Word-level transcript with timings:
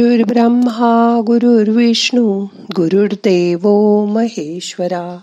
गुरुर्ब्रह्मा 0.00 1.20
गुरुर्विष्णू 1.26 2.46
गुरुर्देव 2.76 3.68
महेश्वरा। 4.04 5.20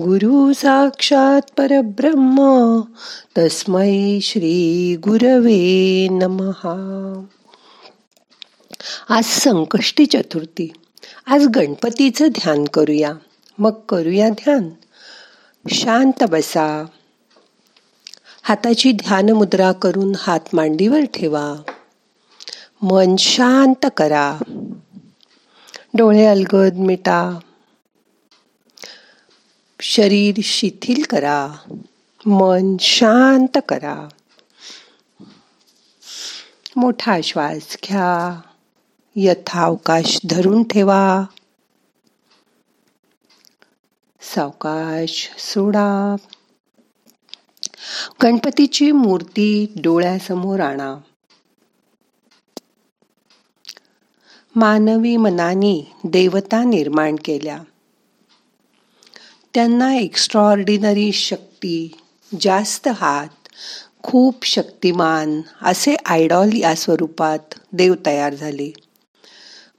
गुरु 0.00 0.52
साक्षात 0.52 1.40
परब्रह्म 1.56 2.80
तस्मै 3.38 4.18
श्री 4.22 4.96
गुरवे 4.96 6.08
नमहा। 6.10 7.24
आज 9.08 9.24
संकष्टी 9.24 10.06
चतुर्थी. 10.06 10.72
आज 11.26 11.46
गणपतीचं 11.46 12.26
ध्यान 12.28 12.64
करूया. 12.64 13.12
मग 13.58 13.72
करूया 13.88 14.28
ध्यान. 14.28 14.68
शांत 15.68 16.24
बसा. 16.24 16.84
हाताची 18.42 18.92
ध्यान 18.92 19.30
मुद्रा 19.30 19.72
करून 19.72 20.12
हात 20.18 20.40
मांडीवर 20.52 21.00
ठेवा. 21.00 21.54
मन 22.82 23.16
शांत 23.16 23.86
करा. 23.96 24.38
डोळे 25.94 26.26
अलगद 26.26 26.74
मिटा. 26.74 27.38
शरीर 29.80 30.34
शिथिल 30.42 31.02
करा. 31.10 31.48
मन 32.26 32.76
शांत 32.80 33.58
करा. 33.68 34.08
मोठा 36.76 37.20
श्वास 37.24 37.76
घ्या. 37.84 38.40
यथावकाश 39.16 40.20
धरून 40.30 40.62
ठेवा. 40.62 41.24
सावकाश 44.20 45.30
सोडा. 45.38 46.16
गणपतीची 48.22 48.92
मूर्ती 48.92 49.72
डोळ्यासमोर 49.76 50.60
आणा. 50.60 50.96
मानवी 54.56 55.16
मनाने 55.16 55.92
देवता 56.04 56.64
निर्माण 56.64 57.16
केल्या. 57.24 57.58
त्यांना 59.54 59.94
एक्स्ट्रॉर्डिनरी 59.94 61.12
शक्ती 61.12 61.98
जास्त 62.40 62.88
हात 62.88 63.28
खूप 64.02 64.46
शक्तिमान 64.46 65.40
असे 65.62 65.96
आयडॉल 66.06 66.50
या 66.56 66.74
स्वरूपात 66.74 67.38
देव 67.72 67.94
तयार 68.06 68.34
झाले. 68.34 68.72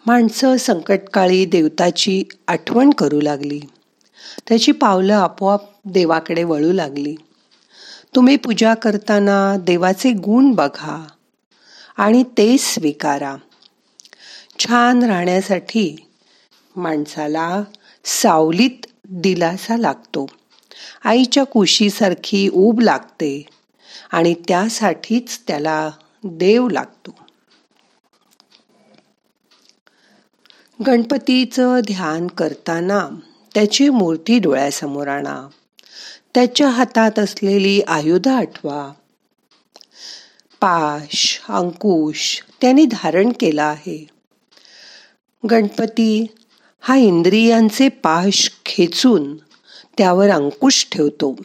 माणसं 0.06 0.58
संकटकाळी 0.58 1.46
देवताची 1.46 2.24
आठवण 2.48 2.90
करू 2.90 3.22
लागली. 3.22 3.60
त्याची 4.48 4.72
पावलं 4.72 5.14
आपोआप 5.14 5.62
देवाकडे 5.86 6.44
वळू 6.44 6.72
लागली. 6.72 7.16
तुम्ही 8.16 8.36
पूजा 8.36 8.74
करताना 8.74 9.58
देवाचे 9.58 10.12
गुण 10.12 10.52
बघा 10.52 11.08
आणि 11.98 12.24
ते 12.24 12.58
स्वीकारा. 12.58 13.36
छान 14.68 15.04
राहण्यासाठी 15.04 15.96
माणसाला 16.76 17.64
सावलीत 18.06 18.86
दिलासा 19.10 19.78
लागतो. 19.78 20.26
आईच्या 21.04 21.44
कुशीसारखी 21.44 22.50
ऊब 22.54 22.80
लागते 22.80 23.46
आणि 24.12 24.34
त्यासाठीच 24.48 25.40
त्याला 25.48 25.92
देव 26.24 26.70
लागतो. 26.70 27.16
गणपतीचं 30.88 31.80
ध्यान 31.80 32.28
करताना 32.28 33.10
त्याची 33.54 33.90
मूर्ती 33.90 34.40
डोळ्यासमोर 34.40 35.08
आणा. 35.08 35.48
त्याच्या 36.36 36.70
हातात 36.70 37.20
असलेली 37.20 37.82
आयुध 37.82 38.28
आठवा. 38.28 38.94
पाश 40.60 41.42
अंकुश 41.50 42.44
त्यांनी 42.62 42.86
धारण 42.86 43.32
केला 43.40 43.64
आहे. 43.64 44.21
गणपती 45.44 46.26
हा 46.80 46.96
इंद्रियांचे 46.96 47.90
पाश 47.90 48.50
खेचून 48.66 49.38
त्यावर 49.98 50.30
अंकुश 50.30 50.88
ठेवतो 50.92 51.36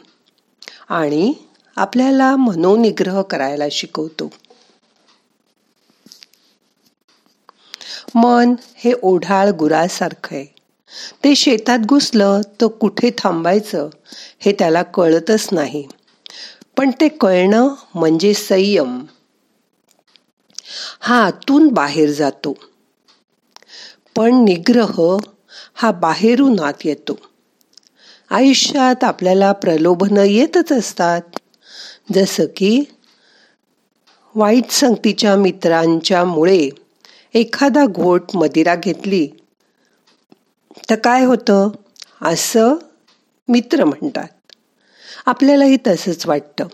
आणि 0.89 1.33
आपल्याला 1.77 2.35
मनोनिग्रह 2.35 3.21
करायला 3.21 3.65
शिकवतो. 3.71 4.29
मन 8.15 8.53
हे 8.75 8.93
ओढाळ 9.01 9.49
गुरासारखं 9.49 10.35
आहे. 10.35 10.45
ते 11.23 11.35
शेतात 11.35 11.79
घुसलं 11.79 12.41
तर 12.61 12.67
कुठे 12.67 13.11
थांबायचं 13.17 13.89
हे 14.39 14.51
त्याला 14.51 14.83
कळतच 14.83 15.49
नाही. 15.51 15.87
पण 16.77 16.91
ते 17.01 17.07
कळणं 17.07 17.73
म्हणजे 17.95 18.33
संयम. 18.33 19.05
हा 20.99 21.23
आतून 21.25 21.67
बाहेर 21.67 22.11
जातो. 22.11 22.53
पण 24.17 24.43
निग्रह 24.43 25.17
हा 25.73 25.91
बाहेरून 25.91 26.59
आत 26.59 26.73
येतो. 26.85 27.17
आयुष्यात 28.29 29.03
आपल्याला 29.03 29.51
प्रलोभनं 29.51 30.23
येतच 30.23 30.71
असतात. 30.71 31.21
जसं 32.13 32.45
की 32.55 32.83
वाईट 34.35 34.71
संगतीच्या 34.71 35.35
मित्रांच्या 35.35 36.25
मुळे 36.25 36.69
एखादा 37.33 37.85
घोट 37.85 38.23
मदिरा 38.35 38.75
घेतली 38.75 39.27
तर 40.89 40.95
काय 40.95 41.25
होतं? 41.25 41.69
असं 42.21 42.75
मित्र 43.47 43.83
म्हणतात. 43.83 44.27
आपल्यालाही 45.25 45.77
तसंच 45.87 46.27
वाटतं. 46.27 46.67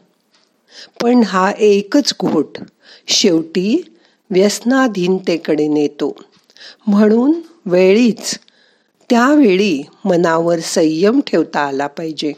पण 1.02 1.24
हा 1.24 1.52
एकच 1.58 2.14
घोट 2.22 2.58
शेवटी 3.08 3.98
व्यसनाधीनतेकडे 4.30 5.68
नेतो. 5.68 6.18
म्हणून 6.88 7.34
वेळीच 7.66 8.40
त्यावेळी 9.10 9.84
मनावर 10.06 10.60
संयम 10.60 11.20
ठेवता 11.28 11.60
आला 11.60 11.88
पाहिजे. 11.88 12.34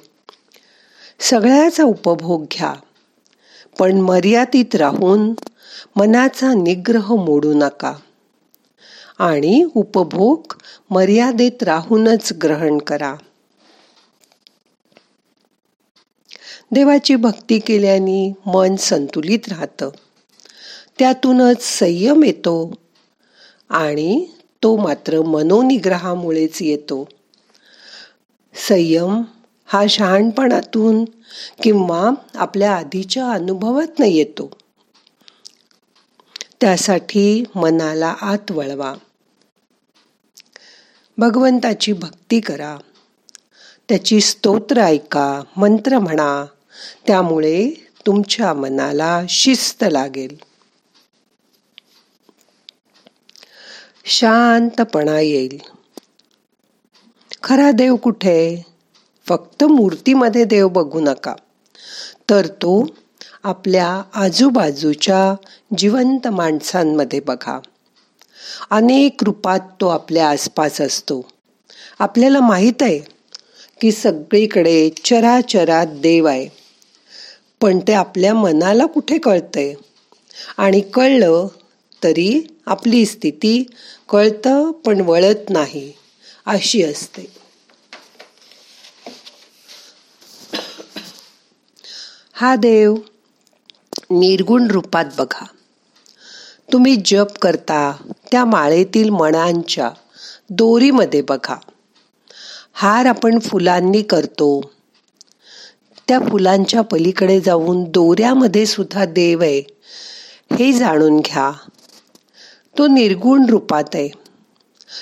सगळ्याचा 1.19 1.84
उपभोग 1.84 2.46
घ्या. 2.52 2.74
पण 3.80 3.91
मर्यादित 3.91 4.75
राहून 4.75 5.34
मनाचा 5.96 6.53
निग्रह 6.53 7.16
मोडू 7.16 7.53
नका. 7.53 7.94
आणि 9.19 9.68
उपभोग 9.75 10.53
मर्यादेत 10.90 11.64
राहूनच 11.64 12.34
ग्रहण 12.44 12.78
करा. 12.78 13.16
देवाची 16.72 17.16
भक्ती 17.16 17.59
केल्याने 17.59 18.34
मन 18.46 18.75
संतुलित 18.75 19.40
राहतं. 19.47 19.90
त्यातूनच 21.00 21.62
संयम 21.62 22.24
येतो. 22.24 22.74
आणि 23.70 24.28
तो 24.64 24.78
मात्र 24.78 25.22
मनोनिग्रहामुळेच 25.22 26.62
येतो. 26.62 27.09
संयम 28.68 29.22
हा 29.66 29.86
शहाणपणातून 29.90 31.06
किंवा 31.64 32.09
आपल्या 32.36 32.76
आधीच्या 32.76 33.30
अनुभवात 33.30 34.00
न 34.00 34.03
येतो. 34.03 34.58
त्यासाठी 36.62 37.44
मनाला 37.56 38.16
आत 38.22 38.52
वळवा. 38.52 38.94
भगवंताची 41.18 41.94
भक्ती 41.94 42.40
करा. 42.40 42.78
त्याची 43.90 44.22
स्तोत्र 44.22 44.82
ऐका 44.82 45.42
मंत्र 45.58 46.00
म्हणा. 46.00 46.46
त्यामुळे 47.08 47.88
तुमच्या 48.06 48.53
मनाला 48.53 49.22
शिस्त 49.30 49.86
लागेल. 49.92 50.54
शांतपणा 54.07 55.19
येईल. 55.19 55.57
खरा 57.43 57.71
देव 57.71 57.95
कुठे? 57.95 58.66
फक्त 59.27 59.63
मूर्तीमध्ये 59.63 60.43
देव 60.43 60.67
बघू 60.67 60.99
नका. 60.99 61.35
तर 62.29 62.47
तो 62.47 62.88
आपल्या 63.43 64.01
आजूबाजूच्या 64.13 65.35
जिवंत 65.77 66.27
माणसांमध्ये 66.27 67.19
बघा. 67.19 67.59
अनेक 68.69 69.23
रूपात 69.23 69.59
तो 69.81 69.87
आपल्या 69.87 70.29
आसपास 70.29 70.81
असतो. 70.81 71.25
आपल्याला 71.99 72.40
माहीत 72.40 72.81
आहे 72.81 72.99
की 73.81 73.91
सगळीकडे 73.91 74.90
चराचरात 75.05 75.87
देव 75.87 76.25
आहे. 76.25 76.49
पण 77.61 77.79
ते 77.79 77.93
आपल्या 77.93 78.34
मनाला 78.34 78.85
कुठे 78.85 79.17
कळतंय? 79.17 79.73
आणि 80.58 80.81
कळलं 80.81 81.47
तरी 82.05 82.47
आपली 82.66 83.05
स्थिती 83.05 83.63
कळतं 84.09 84.72
पण 84.72 85.02
वळत 85.02 85.49
नाही 85.49 85.93
अशी 86.46 86.84
असते. 86.84 87.31
हा 92.34 92.55
देव 92.55 92.96
निर्गुण 94.09 94.67
रूपात 94.72 95.05
बघा. 95.17 95.46
तुम्ही 96.73 96.96
जप 97.05 97.37
करता 97.41 97.91
त्या 98.31 98.46
माळेतील 98.46 99.09
मणांच्या 99.09 99.90
दोरीमध्ये 100.49 101.22
बघा. 101.22 101.55
हार 102.73 103.05
आपण 103.05 103.40
फुलांनी 103.40 104.01
करतो. 104.01 104.72
त्या 106.08 106.19
फुलांच्या 106.19 106.81
पलीकडे 106.81 107.41
जाऊन 107.41 107.84
दोऱ्यामध्ये 107.84 108.66
सुद्धा 108.66 109.05
देव 109.05 109.41
आहे 109.41 109.59
हे 110.59 110.73
जाणून 110.73 111.19
घ्या. 111.19 111.51
तो 112.77 112.87
निर्गुण 112.87 113.45
रूपात 113.49 113.83
आहे 113.93 114.09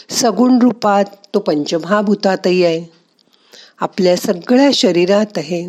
सगुण 0.10 0.60
रूपात 0.62 1.06
तो 1.34 1.40
पंचमहाभूतातही 1.40 2.64
आहे. 2.66 2.86
आपल्या 3.80 4.18
सगळ्या 4.18 4.70
शरीरात 4.74 5.38
आहे 5.38 5.68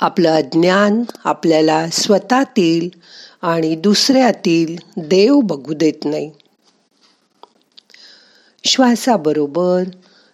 आपलं 0.00 0.30
अज्ञान 0.30 1.02
आपल्याला 1.24 1.88
स्वतःतील 1.90 2.88
आणि 3.42 3.74
दुसऱ्यातील 3.76 4.76
देव 4.96 5.40
बघू 5.40 5.74
देत 5.74 6.04
नाही. 6.04 6.30
श्वासाबरोबर 8.64 9.84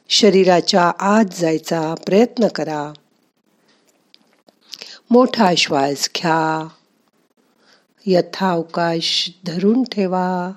शरीराच्या 0.09 0.93
आत 0.99 1.25
जायचा 1.35 1.95
प्रयत्न 2.07 2.49
करा. 2.49 2.93
मोठा 5.11 5.53
श्वास 5.57 6.11
घ्या. 6.17 6.69
यथावकाश 8.11 9.31
धरून 9.47 9.83
ठेवा. 9.83 10.53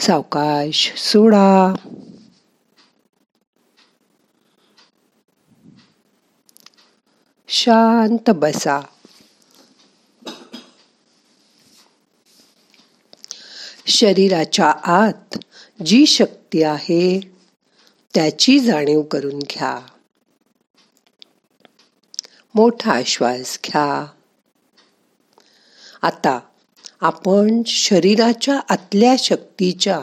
सावकाश 0.00 0.92
सोडा. 0.96 1.74
शांत 7.48 8.30
बसा. 8.30 8.80
शरीराच्या 13.86 14.70
आत 14.70 15.38
जी 15.86 16.06
शक्ती 16.06 16.62
आहे 16.62 17.20
त्याची 18.14 18.60
जाणीव 18.60 19.02
करून 19.02 19.38
घ्या. 19.38 19.97
मोठा 22.58 23.00
श्वास 23.06 23.58
घ्या. 23.64 24.06
आता 26.02 26.40
आपण 27.00 27.62
शरीराच्या 27.66 28.60
आतल्या 28.68 29.14
शक्तीच्या 29.18 30.00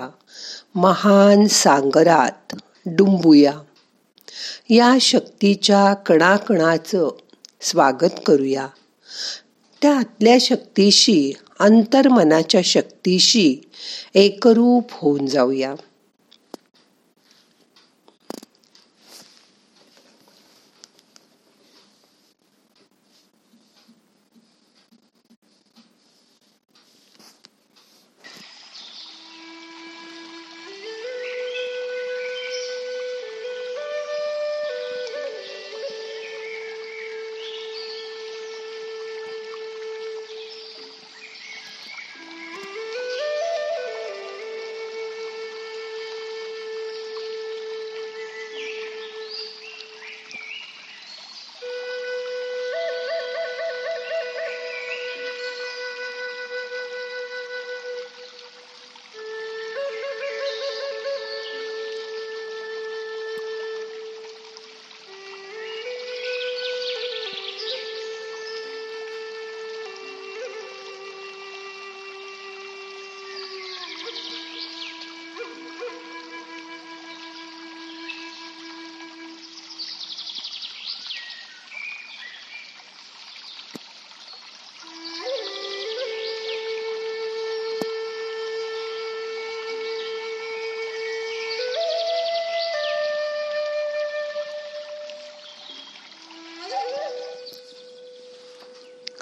महान 0.75 1.47
सांगरात 1.47 2.55
डुंबूया. 2.85 3.53
या 4.69 4.97
शक्तीच्या 5.01 5.93
कणाकणाचं 5.93 7.09
स्वागत 7.61 8.19
करूया. 8.25 8.67
त्या 9.81 9.97
आतल्या 9.97 10.37
शक्तीशी 10.41 11.33
अंतर्मनाच्या 11.59 12.61
शक्तीशी 12.63 13.69
एकरूप 14.13 14.83
होऊन 14.91 15.25
जाऊया. 15.25 15.75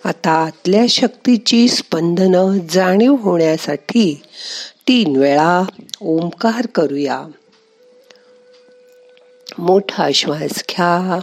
आता 0.06 0.32
आतल्या 0.32 0.86
शक्तीची 0.90 1.68
स्पंदनं 1.68 2.58
जाणीव 2.70 3.16
होण्यासाठी 3.16 4.22
तीन 4.88 5.16
वेळा 5.16 5.64
ओंकार 6.02 6.66
करूया. 6.66 7.24
मोठा 9.58 10.10
श्वास 10.14 10.64
घ्या. 10.70 11.20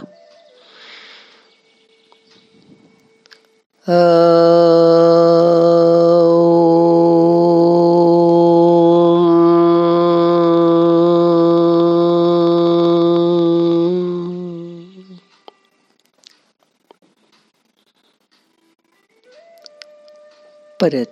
परत. 20.81 21.05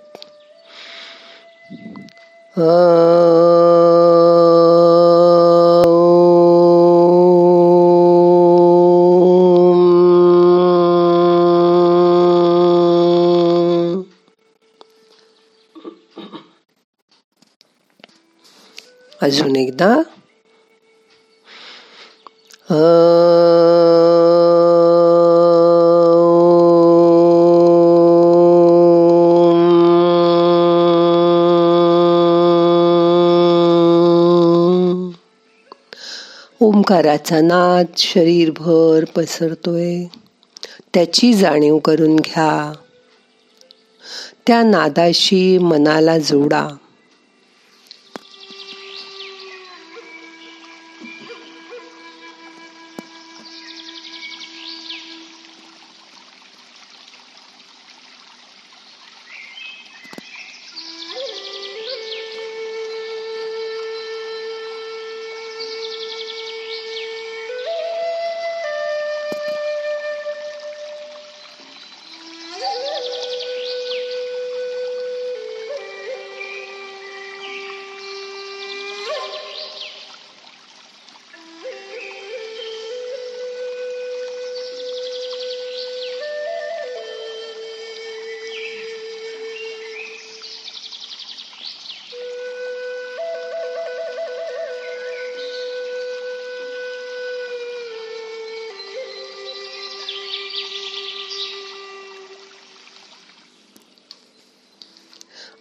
अजून 19.21 19.56
एकदा. 19.56 20.02
ओंकाराचा 36.80 37.42
नाद 37.42 37.86
शरीरभर 37.98 39.04
पसरतोय. 39.16 40.04
त्याची 40.94 41.33
जाणीव 41.33 41.78
करून 41.78 42.16
घ्या. 42.16 42.74
त्या 44.48 44.64
नादाशी 44.64 45.57
मनाला 45.57 46.18
जोडा. 46.18 46.68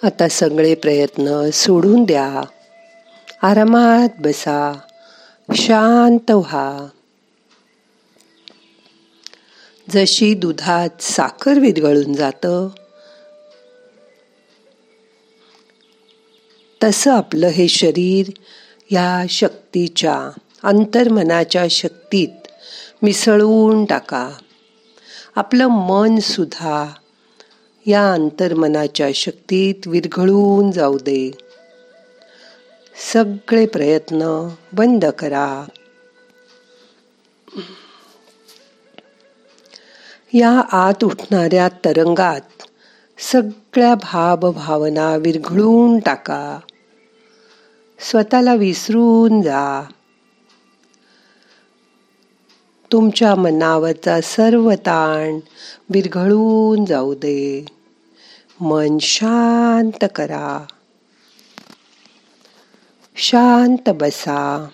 आता 0.03 0.29
सगळे 0.29 0.75
प्रयत्न 0.75 1.51
सोडून 1.51 2.05
द्या. 2.05 2.43
आरामात 3.43 4.09
बसा. 4.19 4.79
शांत 5.55 6.31
व्हा. 6.31 6.89
जशी 9.91 10.35
दुधात 10.35 11.03
साखर 11.03 11.59
विरघळून 11.59 12.13
जातं 12.13 12.69
तसं 16.85 17.13
आपलं 17.13 17.47
हे 17.47 17.69
शरीर 17.69 18.31
या 18.91 19.27
शक्तीच्या 19.29 20.31
अंतर्मनाच्या 20.63 21.67
शक्तीत 21.71 22.49
मिसळून 23.03 23.85
टाका. 23.85 24.31
आपलं 25.37 25.67
मन 25.67 26.19
सुद्धा 26.19 26.87
या 27.89 28.13
अंतर्मनाच्या 28.13 29.09
शक्तीत 29.15 29.75
विरघळून 29.87 30.71
जाऊ 30.71 30.99
दे. 30.99 31.31
सगळे 33.13 33.67
प्रयत्न 33.67 34.49
बंद 34.73 35.05
करा. 35.05 35.65
या 40.33 40.61
आत 40.73 41.05
उठणाऱ्या 41.05 41.69
तरंगात 41.69 42.63
सगळ्या 43.19 43.95
भाव 43.95 44.51
भावना 44.51 45.17
विरघळून 45.17 45.99
टाका. 45.99 46.59
स्वतःला 47.99 48.55
विसरून 48.55 49.43
जा. 49.43 49.83
तुमच्या 52.93 53.35
मनावरचा 53.35 54.21
सर्व 54.21 54.73
ताण 54.75 55.39
विरघळून 55.91 56.85
जाऊ 56.85 57.15
दे. 57.15 57.78
मन 58.61 58.99
शांत 58.99 60.05
करा. 60.15 60.65
शांत 63.17 63.91
बसा. 63.91 64.69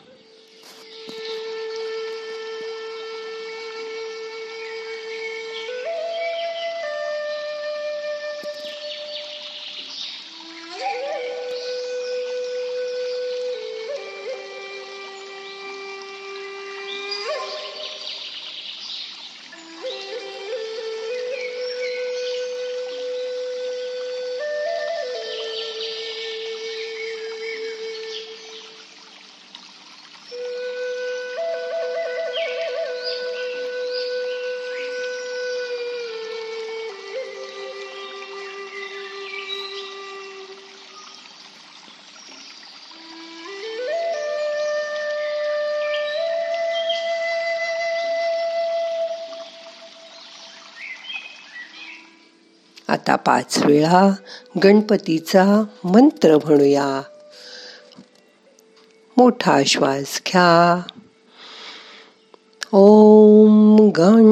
आता 52.95 53.17
पाच 53.17 53.65
वेळा 53.65 54.15
गणपतीचा 54.65 55.65
मंत्र 55.85 56.37
म्हणूया. 56.37 57.03
मोठा 59.17 59.63
श्वास 59.67 60.23
घ्या. 60.27 60.83
ओम 62.73 63.77
गण 63.97 64.25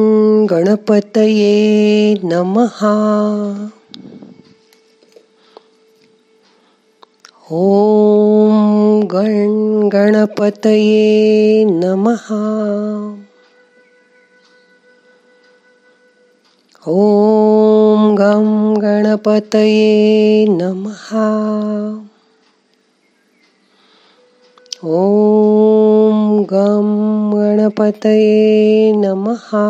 गणपतये 0.50 2.14
नमहा 2.23 3.69
ॐ 7.50 9.00
गण 9.02 9.83
गणपतये 9.92 11.64
नमः. 11.64 12.35
ओम 16.86 18.14
गम 18.14 18.74
गणपतये 18.82 20.44
नमहा 20.48 21.28
ओम 24.84 26.40
गम 26.50 27.30
गणपतये 27.34 28.92
नमहा 28.92 29.66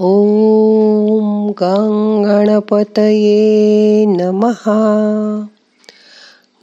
ओम 0.00 1.50
गं 1.50 2.22
गणपतये 2.24 4.04
नमहा 4.04 4.78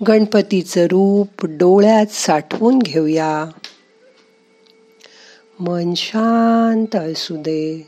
गणपतीचं 0.07 0.83
रूप 0.83 1.45
डोळ्यात 1.45 2.05
साठवून 2.11 2.79
घेऊया. 2.79 3.45
मन 5.59 5.93
शांत 5.97 6.95
असू 6.95 7.35
दे. 7.35 7.87